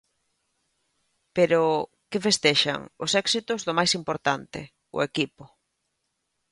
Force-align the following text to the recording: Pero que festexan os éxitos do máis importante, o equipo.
Pero 1.35 1.61
que 2.09 2.23
festexan 2.27 2.79
os 3.03 3.11
éxitos 3.23 3.59
do 3.67 3.73
máis 3.79 3.91
importante, 3.99 4.59
o 4.97 4.99
equipo. 5.09 5.43